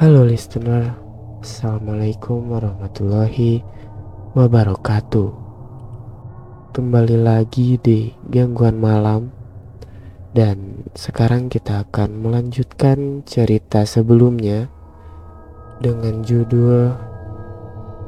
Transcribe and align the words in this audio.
Halo 0.00 0.24
listener, 0.24 0.96
Assalamualaikum 1.44 2.56
warahmatullahi 2.56 3.60
wabarakatuh. 4.32 5.28
Kembali 6.72 7.20
lagi 7.20 7.76
di 7.76 8.08
Gangguan 8.32 8.80
Malam. 8.80 9.28
Dan 10.32 10.88
sekarang 10.96 11.52
kita 11.52 11.84
akan 11.84 12.16
melanjutkan 12.16 13.28
cerita 13.28 13.84
sebelumnya 13.84 14.72
Dengan 15.84 16.24
judul 16.24 16.96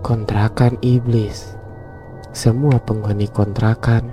Kontrakan 0.00 0.80
Iblis. 0.80 1.60
Semua 2.32 2.80
penghuni 2.80 3.28
kontrakan 3.28 4.08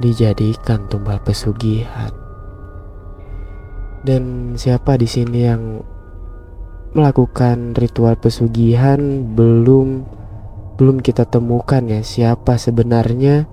dijadikan 0.00 0.88
tumbal 0.88 1.20
pesugihan. 1.20 2.16
Dan 4.08 4.56
siapa 4.56 4.96
di 4.96 5.04
sini 5.04 5.44
yang 5.44 5.84
melakukan 6.90 7.78
ritual 7.78 8.18
pesugihan 8.18 9.22
belum 9.34 10.02
belum 10.74 11.04
kita 11.04 11.28
temukan 11.28 11.84
ya 11.86 12.00
siapa 12.00 12.56
sebenarnya 12.56 13.44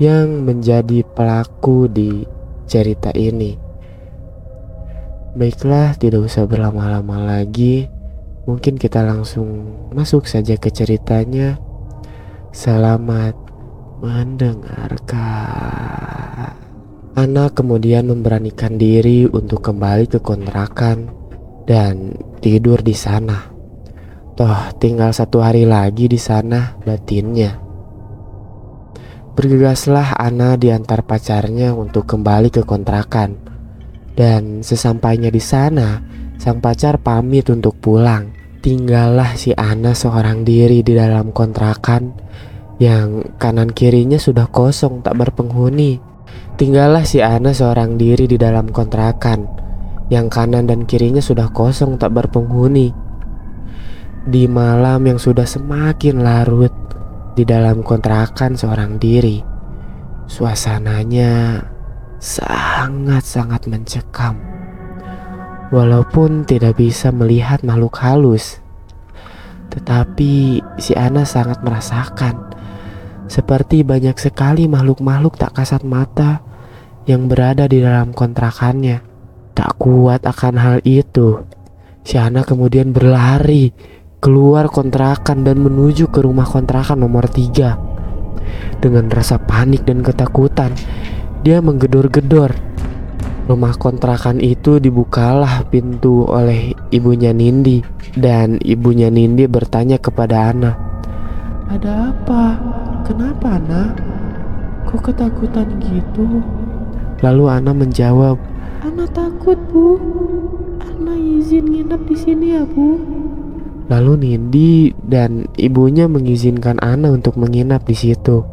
yang 0.00 0.48
menjadi 0.48 1.04
pelaku 1.04 1.84
di 1.90 2.24
cerita 2.64 3.12
ini. 3.12 3.58
Baiklah, 5.36 5.98
tidak 6.00 6.24
usah 6.30 6.48
berlama-lama 6.48 7.20
lagi. 7.20 7.84
Mungkin 8.48 8.80
kita 8.80 9.04
langsung 9.04 9.76
masuk 9.92 10.24
saja 10.24 10.56
ke 10.56 10.72
ceritanya. 10.72 11.60
Selamat 12.50 13.36
mendengarkan. 14.00 15.20
Ana 17.18 17.52
kemudian 17.52 18.08
memberanikan 18.08 18.80
diri 18.80 19.28
untuk 19.28 19.60
kembali 19.66 20.08
ke 20.08 20.24
kontrakan 20.24 21.12
dan 21.68 22.16
tidur 22.40 22.80
di 22.80 22.96
sana. 22.96 23.52
Toh 24.34 24.72
tinggal 24.80 25.12
satu 25.12 25.44
hari 25.44 25.68
lagi 25.68 26.08
di 26.08 26.16
sana 26.16 26.80
batinnya. 26.80 27.60
Bergegaslah 29.36 30.16
Ana 30.16 30.56
diantar 30.56 31.04
pacarnya 31.04 31.76
untuk 31.76 32.08
kembali 32.08 32.48
ke 32.48 32.64
kontrakan. 32.64 33.36
Dan 34.16 34.60
sesampainya 34.60 35.30
di 35.30 35.40
sana, 35.40 36.02
sang 36.36 36.58
pacar 36.58 37.00
pamit 37.00 37.48
untuk 37.48 37.78
pulang. 37.78 38.32
Tinggallah 38.60 39.36
si 39.40 39.56
Ana 39.56 39.96
seorang 39.96 40.44
diri 40.44 40.84
di 40.84 40.92
dalam 40.92 41.32
kontrakan 41.32 42.12
yang 42.80 43.36
kanan 43.36 43.72
kirinya 43.72 44.16
sudah 44.20 44.48
kosong 44.48 45.00
tak 45.00 45.16
berpenghuni. 45.16 46.00
Tinggallah 46.60 47.08
si 47.08 47.24
Ana 47.24 47.56
seorang 47.56 47.96
diri 47.96 48.28
di 48.28 48.36
dalam 48.36 48.68
kontrakan 48.68 49.69
yang 50.10 50.26
kanan 50.26 50.66
dan 50.66 50.84
kirinya 50.84 51.22
sudah 51.22 51.48
kosong 51.54 51.96
tak 51.96 52.12
berpenghuni. 52.12 52.90
Di 54.26 54.44
malam 54.50 55.06
yang 55.06 55.16
sudah 55.16 55.46
semakin 55.48 56.20
larut 56.20 56.74
di 57.38 57.46
dalam 57.46 57.80
kontrakan 57.80 58.58
seorang 58.58 58.98
diri, 59.00 59.40
suasananya 60.26 61.64
sangat-sangat 62.20 63.64
mencekam. 63.70 64.36
Walaupun 65.70 66.44
tidak 66.44 66.82
bisa 66.82 67.14
melihat 67.14 67.62
makhluk 67.62 67.96
halus, 68.02 68.58
tetapi 69.70 70.58
si 70.82 70.92
Ana 70.98 71.22
sangat 71.22 71.62
merasakan 71.62 72.50
seperti 73.30 73.86
banyak 73.86 74.18
sekali 74.18 74.66
makhluk-makhluk 74.66 75.38
tak 75.38 75.54
kasat 75.54 75.86
mata 75.86 76.42
yang 77.06 77.30
berada 77.30 77.70
di 77.70 77.78
dalam 77.78 78.10
kontrakannya. 78.10 79.09
Tak 79.60 79.76
kuat 79.76 80.24
akan 80.24 80.56
hal 80.56 80.78
itu, 80.88 81.44
Shana 82.00 82.48
kemudian 82.48 82.96
berlari 82.96 83.76
keluar 84.16 84.72
kontrakan 84.72 85.44
dan 85.44 85.60
menuju 85.60 86.08
ke 86.08 86.24
rumah 86.24 86.48
kontrakan 86.48 87.04
nomor 87.04 87.28
tiga. 87.28 87.76
Dengan 88.80 89.12
rasa 89.12 89.36
panik 89.36 89.84
dan 89.84 90.00
ketakutan, 90.00 90.72
dia 91.44 91.60
menggedor-gedor. 91.60 92.56
Rumah 93.52 93.76
kontrakan 93.76 94.40
itu 94.40 94.80
dibukalah 94.80 95.68
pintu 95.68 96.24
oleh 96.24 96.72
ibunya 96.88 97.36
Nindi 97.36 97.84
dan 98.16 98.56
ibunya 98.64 99.12
Nindi 99.12 99.44
bertanya 99.44 100.00
kepada 100.00 100.56
Ana. 100.56 100.72
Ada 101.68 102.16
apa? 102.16 102.56
Kenapa 103.04 103.60
Ana? 103.60 103.92
Kok 104.88 105.12
ketakutan 105.12 105.68
gitu? 105.84 106.40
Lalu 107.20 107.52
Ana 107.52 107.76
menjawab, 107.76 108.40
Ana 108.80 109.04
takut 109.12 109.60
bu 109.68 110.00
Ana 110.80 111.12
izin 111.20 111.68
nginep 111.68 112.00
di 112.08 112.16
sini 112.16 112.56
ya 112.56 112.64
bu 112.64 112.96
Lalu 113.92 114.12
Nindi 114.24 114.94
dan 115.04 115.44
ibunya 115.60 116.08
mengizinkan 116.08 116.80
Ana 116.80 117.12
untuk 117.12 117.36
menginap 117.36 117.84
di 117.84 117.92
situ. 117.92 118.46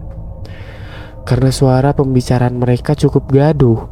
Karena 1.23 1.53
suara 1.53 1.93
pembicaraan 1.93 2.57
mereka 2.57 2.97
cukup 2.97 3.29
gaduh, 3.29 3.87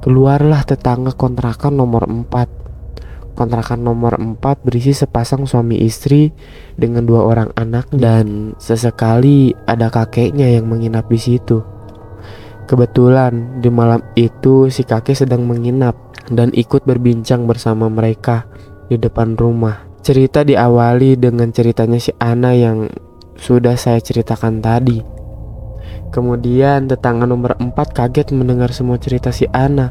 keluarlah 0.00 0.64
tetangga 0.64 1.12
kontrakan 1.12 1.76
nomor 1.76 2.08
4. 2.08 3.36
Kontrakan 3.36 3.84
nomor 3.84 4.16
4 4.16 4.64
berisi 4.64 4.96
sepasang 4.96 5.44
suami 5.44 5.78
istri 5.84 6.32
dengan 6.74 7.04
dua 7.04 7.22
orang 7.22 7.54
anak 7.54 7.92
dan 7.92 8.56
sesekali 8.56 9.52
ada 9.68 9.92
kakeknya 9.92 10.56
yang 10.56 10.66
menginap 10.66 11.06
di 11.12 11.20
situ. 11.20 11.77
Kebetulan 12.68 13.64
di 13.64 13.72
malam 13.72 14.04
itu 14.12 14.68
si 14.68 14.84
kakek 14.84 15.24
sedang 15.24 15.48
menginap 15.48 15.96
dan 16.28 16.52
ikut 16.52 16.84
berbincang 16.84 17.48
bersama 17.48 17.88
mereka 17.88 18.44
di 18.92 19.00
depan 19.00 19.40
rumah. 19.40 19.88
Cerita 20.04 20.44
diawali 20.44 21.16
dengan 21.16 21.48
ceritanya 21.48 21.96
si 21.96 22.12
Ana 22.20 22.52
yang 22.52 22.92
sudah 23.40 23.72
saya 23.80 24.04
ceritakan 24.04 24.60
tadi. 24.60 25.00
Kemudian 26.12 26.92
tetangga 26.92 27.24
nomor 27.24 27.56
4 27.56 27.72
kaget 27.72 28.36
mendengar 28.36 28.68
semua 28.76 29.00
cerita 29.00 29.32
si 29.32 29.48
Ana 29.48 29.88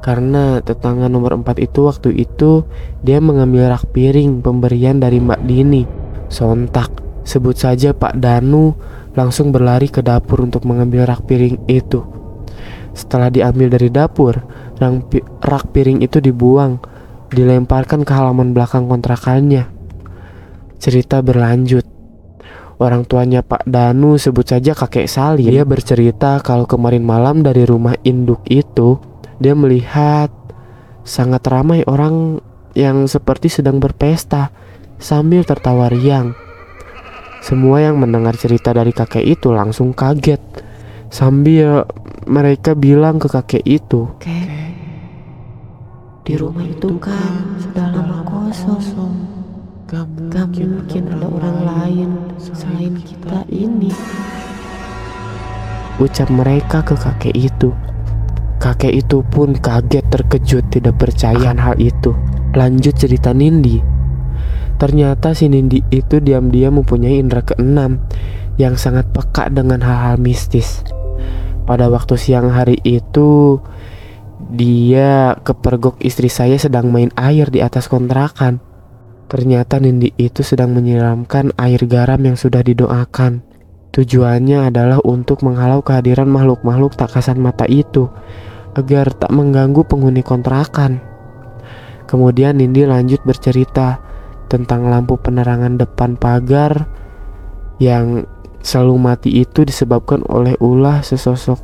karena 0.00 0.64
tetangga 0.64 1.12
nomor 1.12 1.36
4 1.36 1.60
itu 1.60 1.84
waktu 1.84 2.16
itu 2.16 2.64
dia 3.04 3.20
mengambil 3.20 3.68
rak 3.76 3.92
piring 3.92 4.40
pemberian 4.40 5.04
dari 5.04 5.20
Mbak 5.20 5.40
Dini. 5.44 5.84
Sontak 6.32 6.88
sebut 7.28 7.60
saja 7.60 7.92
Pak 7.92 8.16
Danu 8.16 8.72
langsung 9.16 9.50
berlari 9.50 9.88
ke 9.88 10.04
dapur 10.04 10.44
untuk 10.44 10.68
mengambil 10.68 11.08
rak 11.08 11.24
piring 11.24 11.64
itu. 11.66 12.04
Setelah 12.92 13.32
diambil 13.32 13.72
dari 13.72 13.88
dapur, 13.88 14.44
rak 15.40 15.64
piring 15.72 16.04
itu 16.04 16.20
dibuang, 16.20 16.78
dilemparkan 17.32 18.04
ke 18.04 18.12
halaman 18.12 18.52
belakang 18.52 18.86
kontrakannya. 18.86 19.72
Cerita 20.76 21.24
berlanjut. 21.24 21.84
Orang 22.76 23.08
tuanya 23.08 23.40
Pak 23.40 23.64
Danu 23.64 24.20
sebut 24.20 24.44
saja 24.44 24.76
kakek 24.76 25.08
Salim. 25.08 25.48
Dia 25.48 25.64
bercerita 25.64 26.36
kalau 26.44 26.68
kemarin 26.68 27.00
malam 27.00 27.40
dari 27.40 27.64
rumah 27.64 27.96
induk 28.04 28.44
itu, 28.44 29.00
dia 29.40 29.56
melihat 29.56 30.28
sangat 31.00 31.40
ramai 31.48 31.80
orang 31.88 32.44
yang 32.76 33.08
seperti 33.08 33.48
sedang 33.48 33.80
berpesta 33.80 34.52
sambil 35.00 35.40
tertawa 35.48 35.88
riang. 35.88 36.36
Semua 37.46 37.78
yang 37.78 38.02
mendengar 38.02 38.34
cerita 38.34 38.74
dari 38.74 38.90
kakek 38.90 39.22
itu 39.22 39.54
langsung 39.54 39.94
kaget 39.94 40.42
sambil 41.14 41.86
mereka 42.26 42.74
bilang 42.74 43.22
ke 43.22 43.30
kakek 43.30 43.62
itu, 43.62 44.10
"Kek, 44.18 44.50
di 46.26 46.34
rumah 46.34 46.66
itu 46.66 46.98
kan 46.98 47.54
sudah 47.62 47.94
lama 47.94 48.26
kosong. 48.26 49.14
Gak 49.86 50.10
mungkin 50.58 51.06
ada 51.06 51.30
orang 51.30 51.58
lain 51.62 52.10
selain 52.42 52.98
kita 53.06 53.46
ini." 53.46 53.94
Ucap 56.02 56.26
mereka 56.34 56.82
ke 56.82 56.98
kakek 56.98 57.38
itu. 57.38 57.70
Kakek 58.58 59.06
itu 59.06 59.22
pun 59.22 59.54
kaget 59.54 60.02
terkejut 60.10 60.66
tidak 60.74 60.98
percaya 60.98 61.54
hal 61.54 61.78
itu. 61.78 62.10
Lanjut 62.58 62.98
cerita 62.98 63.30
Nindi. 63.30 63.94
Ternyata 64.76 65.32
si 65.32 65.48
Nindi 65.48 65.80
itu 65.88 66.20
diam-diam 66.20 66.80
mempunyai 66.80 67.16
indera 67.16 67.40
keenam 67.40 68.04
yang 68.60 68.76
sangat 68.76 69.08
peka 69.12 69.48
dengan 69.48 69.80
hal-hal 69.80 70.20
mistis. 70.20 70.84
Pada 71.64 71.88
waktu 71.88 72.14
siang 72.20 72.52
hari 72.52 72.78
itu, 72.84 73.58
dia 74.52 75.34
kepergok 75.42 75.98
istri 76.04 76.28
saya 76.28 76.60
sedang 76.60 76.92
main 76.92 77.10
air 77.16 77.48
di 77.48 77.64
atas 77.64 77.88
kontrakan. 77.88 78.60
Ternyata 79.26 79.82
Nindi 79.82 80.14
itu 80.20 80.46
sedang 80.46 80.70
menyiramkan 80.76 81.56
air 81.58 81.82
garam 81.90 82.20
yang 82.22 82.38
sudah 82.38 82.62
didoakan. 82.62 83.42
Tujuannya 83.90 84.70
adalah 84.70 85.00
untuk 85.02 85.42
menghalau 85.42 85.80
kehadiran 85.82 86.28
makhluk-makhluk 86.28 86.94
tak 86.94 87.16
kasat 87.16 87.34
mata 87.40 87.64
itu 87.66 88.12
agar 88.76 89.10
tak 89.16 89.32
mengganggu 89.32 89.82
penghuni 89.88 90.20
kontrakan. 90.20 91.00
Kemudian 92.06 92.60
Nindi 92.60 92.86
lanjut 92.86 93.24
bercerita 93.26 94.05
tentang 94.46 94.86
lampu 94.86 95.18
penerangan 95.18 95.78
depan 95.78 96.14
pagar 96.14 96.86
yang 97.82 98.24
selalu 98.62 98.94
mati 98.98 99.30
itu 99.42 99.62
disebabkan 99.62 100.26
oleh 100.26 100.58
ulah 100.58 101.04
sesosok 101.04 101.60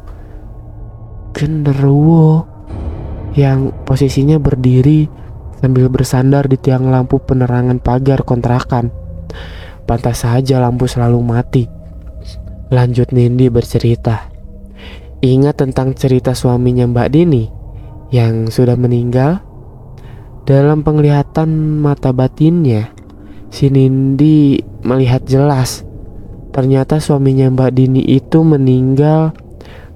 genderuwo 1.34 2.46
yang 3.32 3.72
posisinya 3.88 4.36
berdiri 4.36 5.08
sambil 5.58 5.88
bersandar 5.88 6.50
di 6.50 6.60
tiang 6.60 6.90
lampu 6.90 7.22
penerangan 7.22 7.80
pagar 7.80 8.26
kontrakan. 8.26 8.92
Pantas 9.86 10.22
saja 10.22 10.60
lampu 10.62 10.86
selalu 10.86 11.18
mati. 11.22 11.64
Lanjut 12.68 13.10
Nindi 13.10 13.48
bercerita. 13.48 14.30
Ingat 15.22 15.62
tentang 15.62 15.94
cerita 15.94 16.34
suaminya 16.34 16.86
Mbak 16.90 17.08
Dini 17.14 17.44
yang 18.10 18.50
sudah 18.50 18.74
meninggal? 18.74 19.51
Dalam 20.42 20.82
penglihatan 20.82 21.78
mata 21.78 22.10
batinnya, 22.10 22.90
si 23.46 23.70
Nindi 23.70 24.58
melihat 24.82 25.22
jelas 25.22 25.86
ternyata 26.52 27.00
suaminya 27.00 27.48
Mbak 27.48 27.70
Dini 27.72 28.02
itu 28.04 28.44
meninggal 28.44 29.32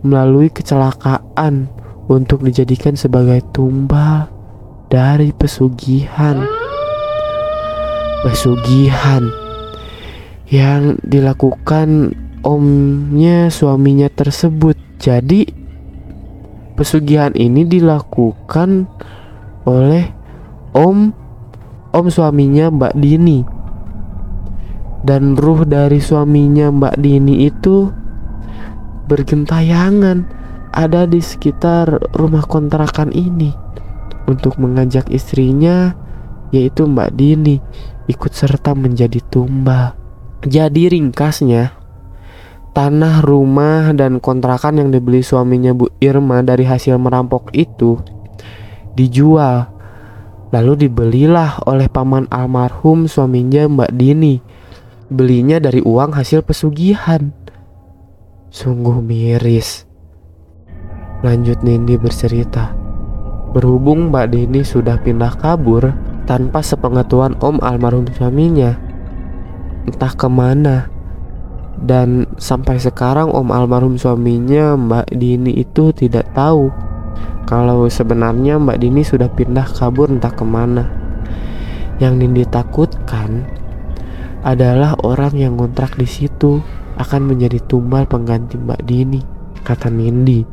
melalui 0.01 0.49
kecelakaan 0.49 1.69
untuk 2.09 2.47
dijadikan 2.47 2.95
sebagai 2.95 3.45
tumbal 3.53 4.31
dari 4.89 5.35
pesugihan. 5.37 6.47
Pesugihan 8.25 9.27
yang 10.49 10.97
dilakukan 11.05 12.15
omnya 12.47 13.53
suaminya 13.53 14.07
tersebut. 14.07 14.79
Jadi 14.97 15.45
pesugihan 16.79 17.35
ini 17.37 17.69
dilakukan 17.69 18.89
oleh 19.69 20.16
om 20.77 21.17
om 21.97 22.07
suaminya 22.13 22.69
Mbak 22.69 22.95
Dini. 23.01 23.41
Dan 25.01 25.39
ruh 25.41 25.65
dari 25.65 26.03
suaminya 26.03 26.69
Mbak 26.69 27.01
Dini 27.01 27.49
itu 27.49 27.89
bergentayangan 29.09 30.29
ada 30.77 31.09
di 31.09 31.23
sekitar 31.25 32.13
rumah 32.13 32.45
kontrakan 32.45 33.15
ini 33.15 33.55
untuk 34.29 34.61
mengajak 34.61 35.09
istrinya 35.09 35.97
yaitu 36.53 36.85
Mbak 36.85 37.11
Dini 37.17 37.57
ikut 38.11 38.33
serta 38.35 38.77
menjadi 38.77 39.23
tumbal. 39.31 39.97
Jadi 40.45 40.91
ringkasnya 40.93 41.75
tanah, 42.77 43.25
rumah, 43.25 43.97
dan 43.97 44.21
kontrakan 44.21 44.85
yang 44.85 44.89
dibeli 44.93 45.25
suaminya 45.25 45.73
Bu 45.73 45.89
Irma 45.97 46.45
dari 46.45 46.69
hasil 46.69 47.01
merampok 47.01 47.51
itu 47.57 47.97
dijual. 48.93 49.76
Lalu 50.55 50.87
dibelilah 50.87 51.67
oleh 51.67 51.91
paman 51.91 52.31
almarhum 52.31 53.11
suaminya 53.11 53.67
Mbak 53.67 53.91
Dini. 53.99 54.39
Belinya 55.11 55.59
dari 55.59 55.83
uang 55.83 56.15
hasil 56.15 56.47
pesugihan. 56.47 57.35
Sungguh 58.51 59.03
miris. 59.03 59.87
Lanjut 61.27 61.59
Nindi 61.67 61.99
bercerita. 61.99 62.71
Berhubung 63.51 64.15
Mbak 64.15 64.27
Dini 64.31 64.63
sudah 64.63 65.03
pindah 65.03 65.35
kabur 65.35 65.91
tanpa 66.31 66.63
sepengetahuan 66.63 67.35
om 67.43 67.59
almarhum 67.59 68.07
suaminya. 68.15 68.79
Entah 69.87 70.15
ke 70.15 70.27
mana 70.31 70.91
dan 71.83 72.25
sampai 72.41 72.79
sekarang 72.79 73.35
om 73.35 73.51
almarhum 73.51 73.99
suaminya 73.99 74.79
Mbak 74.79 75.07
Dini 75.11 75.59
itu 75.59 75.91
tidak 75.91 76.31
tahu 76.33 76.71
kalau 77.47 77.87
sebenarnya 77.87 78.59
Mbak 78.59 78.79
Dini 78.83 79.03
sudah 79.07 79.31
pindah 79.31 79.71
kabur 79.71 80.11
entah 80.11 80.35
ke 80.35 80.43
mana. 80.43 80.85
Yang 82.03 82.15
Nindi 82.19 82.45
takutkan 82.45 83.47
adalah 84.43 84.99
orang 85.07 85.33
yang 85.35 85.57
ngontrak 85.57 85.97
di 85.97 86.05
situ 86.05 86.61
akan 86.99 87.23
menjadi 87.29 87.63
tumbal 87.65 88.05
pengganti 88.05 88.59
Mbak 88.59 88.81
Dini, 88.85 89.21
kata 89.63 89.89
Nindi. 89.89 90.45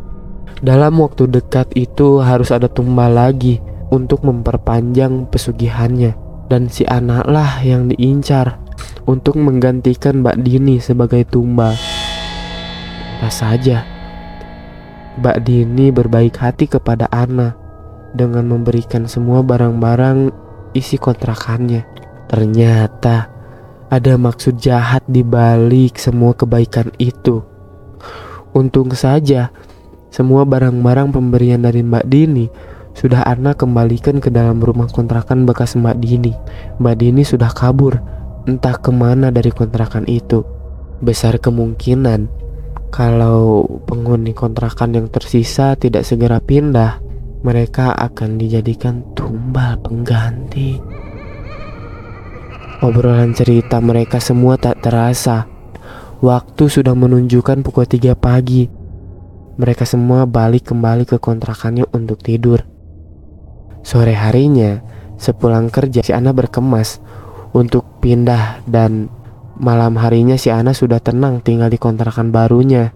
Dalam 0.63 1.01
waktu 1.03 1.27
dekat 1.27 1.75
itu 1.75 2.23
harus 2.23 2.53
ada 2.53 2.71
tumbal 2.71 3.11
lagi 3.11 3.59
untuk 3.91 4.23
memperpanjang 4.23 5.27
pesugihannya 5.27 6.15
dan 6.47 6.71
si 6.71 6.87
anaklah 6.87 7.59
yang 7.65 7.91
diincar 7.91 8.61
untuk 9.03 9.35
menggantikan 9.35 10.23
Mbak 10.23 10.37
Dini 10.41 10.79
sebagai 10.79 11.27
tumbal. 11.27 11.75
Pas 13.19 13.33
saja, 13.33 13.92
Mbak 15.13 15.45
Dini 15.45 15.93
berbaik 15.93 16.41
hati 16.41 16.65
kepada 16.65 17.05
Ana 17.13 17.53
dengan 18.17 18.49
memberikan 18.49 19.05
semua 19.05 19.45
barang-barang 19.45 20.33
isi 20.73 20.97
kontrakannya. 20.97 21.85
Ternyata 22.25 23.29
ada 23.93 24.13
maksud 24.17 24.57
jahat 24.57 25.05
di 25.05 25.21
balik 25.21 26.01
semua 26.01 26.33
kebaikan 26.33 26.89
itu. 26.97 27.45
Untung 28.57 28.89
saja 28.97 29.53
semua 30.09 30.49
barang-barang 30.49 31.13
pemberian 31.13 31.61
dari 31.61 31.85
Mbak 31.85 32.05
Dini 32.09 32.45
sudah 32.97 33.21
Ana 33.25 33.53
kembalikan 33.53 34.17
ke 34.17 34.33
dalam 34.33 34.61
rumah 34.65 34.89
kontrakan 34.89 35.45
bekas 35.45 35.77
Mbak 35.77 35.97
Dini. 36.01 36.33
Mbak 36.81 36.95
Dini 36.97 37.21
sudah 37.21 37.53
kabur 37.53 38.01
entah 38.49 38.81
ke 38.81 38.89
mana 38.89 39.29
dari 39.29 39.53
kontrakan 39.53 40.09
itu. 40.09 40.41
Besar 41.05 41.37
kemungkinan 41.37 42.42
kalau 42.93 43.65
penghuni 43.89 44.37
kontrakan 44.37 44.93
yang 44.93 45.07
tersisa 45.09 45.73
tidak 45.73 46.05
segera 46.05 46.37
pindah, 46.37 47.01
mereka 47.41 47.89
akan 47.97 48.37
dijadikan 48.37 49.01
tumbal 49.17 49.81
pengganti. 49.81 50.77
Obrolan 52.85 53.33
cerita 53.33 53.81
mereka 53.81 54.21
semua 54.21 54.61
tak 54.61 54.85
terasa. 54.85 55.49
Waktu 56.21 56.69
sudah 56.69 56.93
menunjukkan 56.93 57.65
pukul 57.65 57.89
3 57.89 58.13
pagi. 58.13 58.69
Mereka 59.57 59.89
semua 59.89 60.29
balik 60.29 60.69
kembali 60.69 61.09
ke 61.09 61.17
kontrakannya 61.17 61.89
untuk 61.97 62.21
tidur. 62.21 62.61
Sore 63.81 64.13
harinya, 64.13 64.85
sepulang 65.17 65.73
kerja, 65.73 66.05
si 66.05 66.13
Ana 66.13 66.29
berkemas 66.29 67.01
untuk 67.57 68.03
pindah 68.05 68.61
dan 68.69 69.09
malam 69.63 69.95
harinya 69.95 70.35
si 70.35 70.51
Ana 70.51 70.75
sudah 70.75 70.99
tenang 70.99 71.39
tinggal 71.39 71.71
di 71.71 71.79
kontrakan 71.79 72.35
barunya 72.35 72.91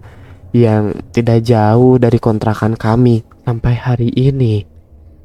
yang 0.52 0.92
tidak 1.16 1.40
jauh 1.48 1.96
dari 1.96 2.20
kontrakan 2.20 2.76
kami. 2.76 3.24
Sampai 3.48 3.80
hari 3.80 4.12
ini 4.12 4.68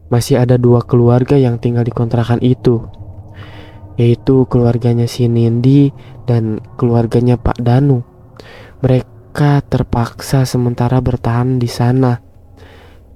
masih 0.08 0.40
ada 0.40 0.56
dua 0.56 0.88
keluarga 0.88 1.36
yang 1.36 1.60
tinggal 1.60 1.84
di 1.84 1.92
kontrakan 1.92 2.40
itu 2.40 2.88
yaitu 3.94 4.50
keluarganya 4.50 5.06
si 5.06 5.30
Nindi 5.30 5.94
dan 6.26 6.64
keluarganya 6.80 7.38
Pak 7.38 7.62
Danu. 7.62 8.02
Mereka 8.82 9.62
terpaksa 9.70 10.48
sementara 10.50 10.98
bertahan 11.00 11.62
di 11.62 11.70
sana 11.70 12.20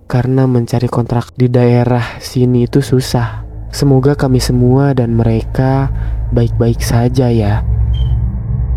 karena 0.07 0.47
mencari 0.47 0.87
kontrak 0.87 1.35
di 1.35 1.51
daerah 1.51 2.21
sini 2.21 2.69
itu 2.69 2.79
susah. 2.79 3.43
Semoga 3.67 4.15
kami 4.15 4.39
semua 4.39 4.95
dan 4.95 5.17
mereka 5.17 5.91
baik-baik 6.31 6.79
saja 6.79 7.27
ya. 7.27 7.76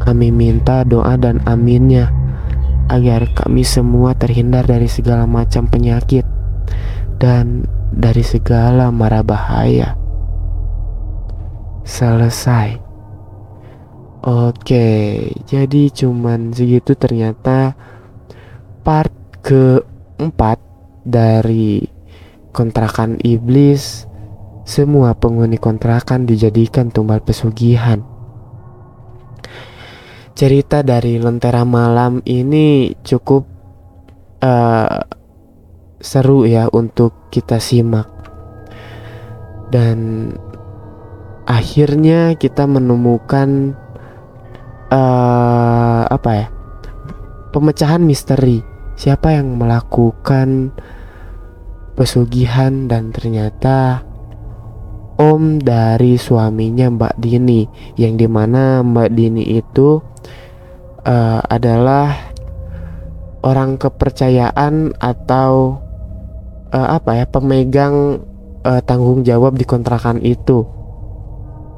Kami 0.01 0.33
minta 0.33 0.83
doa 0.83 1.15
dan 1.21 1.45
aminnya 1.45 2.09
agar 2.91 3.31
kami 3.37 3.63
semua 3.63 4.19
terhindar 4.19 4.67
dari 4.67 4.91
segala 4.91 5.23
macam 5.29 5.71
penyakit 5.71 6.27
dan 7.23 7.69
dari 7.95 8.27
segala 8.27 8.91
mara 8.91 9.23
bahaya. 9.23 9.95
Selesai. 11.87 12.81
Oke, 14.21 15.31
jadi 15.49 15.83
cuman 15.89 16.53
segitu 16.53 16.93
ternyata 16.93 17.73
part 18.85 19.13
keempat 19.41 20.61
dari 21.09 21.81
kontrakan 22.53 23.17
iblis 23.25 24.05
semua 24.69 25.17
penghuni 25.17 25.57
kontrakan 25.57 26.29
dijadikan 26.29 26.93
tumbal 26.93 27.25
pesugihan. 27.25 28.10
Cerita 30.35 30.81
dari 30.81 31.21
Lentera 31.21 31.67
Malam 31.67 32.25
ini 32.25 32.95
cukup 33.05 33.45
uh, 34.41 34.99
seru 36.01 36.49
ya 36.49 36.67
untuk 36.73 37.29
kita 37.29 37.61
simak. 37.61 38.09
Dan 39.71 40.31
akhirnya 41.47 42.35
kita 42.35 42.65
menemukan 42.65 43.79
uh, 44.91 46.03
apa 46.09 46.31
ya? 46.35 46.47
Pemecahan 47.51 48.03
misteri. 48.03 48.63
Siapa 48.95 49.33
yang 49.33 49.57
melakukan 49.57 50.77
pesugihan 52.01 52.89
dan 52.89 53.13
ternyata 53.13 54.05
om 55.21 55.61
dari 55.61 56.17
suaminya 56.17 56.89
Mbak 56.89 57.15
Dini 57.21 57.69
yang 58.01 58.17
di 58.17 58.25
mana 58.25 58.81
Mbak 58.81 59.11
Dini 59.13 59.45
itu 59.53 60.01
uh, 61.05 61.41
adalah 61.47 62.33
orang 63.41 63.81
kepercayaan 63.81 64.97
atau 65.01 65.81
uh, 66.73 66.89
apa 66.97 67.25
ya 67.25 67.25
pemegang 67.29 68.21
uh, 68.65 68.81
tanggung 68.85 69.25
jawab 69.25 69.57
di 69.57 69.65
kontrakan 69.65 70.21
itu. 70.21 70.65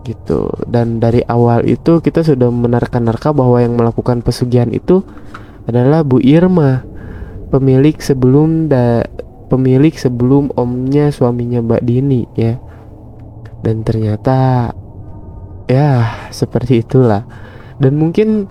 Gitu. 0.03 0.51
Dan 0.67 0.99
dari 0.99 1.23
awal 1.23 1.63
itu 1.71 2.03
kita 2.03 2.27
sudah 2.27 2.51
menerka-nerka 2.51 3.31
bahwa 3.31 3.63
yang 3.63 3.79
melakukan 3.79 4.21
pesugihan 4.27 4.71
itu 4.75 5.07
adalah 5.71 6.03
Bu 6.03 6.19
Irma 6.19 6.83
pemilik 7.55 7.95
sebelum 8.03 8.67
da 8.67 9.07
pemilik 9.47 9.95
sebelum 9.95 10.51
omnya 10.59 11.15
suaminya 11.15 11.63
Mbak 11.63 11.83
Dini 11.87 12.27
ya. 12.35 12.59
Dan 13.63 13.87
ternyata 13.87 14.73
ya 15.71 16.19
seperti 16.35 16.83
itulah. 16.83 17.23
Dan 17.79 17.95
mungkin 17.95 18.51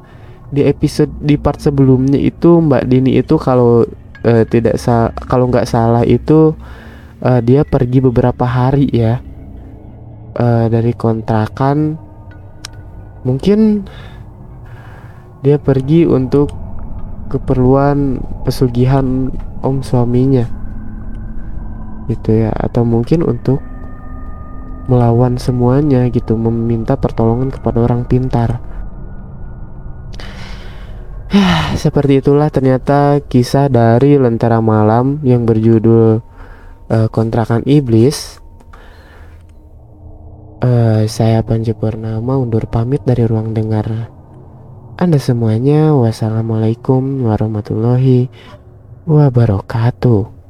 di 0.51 0.67
episode 0.67 1.09
di 1.23 1.39
part 1.39 1.63
sebelumnya 1.63 2.19
itu 2.19 2.59
Mbak 2.59 2.83
Dini 2.91 3.15
itu 3.15 3.39
kalau 3.39 3.87
uh, 4.27 4.43
tidak 4.45 4.75
sa 4.75 5.15
kalau 5.15 5.47
nggak 5.47 5.63
salah 5.63 6.03
itu 6.03 6.51
uh, 7.23 7.39
dia 7.39 7.63
pergi 7.63 8.03
beberapa 8.03 8.43
hari 8.43 8.91
ya 8.91 9.23
uh, 10.35 10.65
dari 10.67 10.91
kontrakan. 10.91 11.95
Mungkin 13.23 13.87
dia 15.41 15.57
pergi 15.57 16.03
untuk 16.03 16.51
keperluan 17.31 18.19
pesugihan 18.43 19.31
om 19.63 19.79
suaminya 19.79 20.43
gitu 22.09 22.43
ya 22.43 22.51
atau 22.51 22.83
mungkin 22.83 23.23
untuk 23.23 23.63
melawan 24.89 25.37
semuanya 25.39 26.09
gitu 26.11 26.35
meminta 26.35 26.97
pertolongan 26.97 27.53
kepada 27.53 27.85
orang 27.85 28.03
pintar 28.03 28.59
seperti 31.83 32.19
itulah 32.19 32.51
ternyata 32.51 33.23
kisah 33.23 33.71
dari 33.71 34.19
Lentera 34.19 34.59
Malam 34.59 35.23
yang 35.23 35.47
berjudul 35.47 36.19
uh, 36.91 37.07
Kontrakan 37.07 37.63
Iblis 37.63 38.39
uh, 40.59 41.07
saya 41.07 41.39
Panji 41.41 41.71
Purnama 41.71 42.35
undur 42.35 42.67
pamit 42.67 43.01
dari 43.07 43.23
ruang 43.23 43.55
dengar 43.55 44.11
anda 45.01 45.17
semuanya, 45.17 45.97
wassalamualaikum 45.97 47.25
warahmatullahi 47.25 48.29
wabarakatuh. 49.09 50.40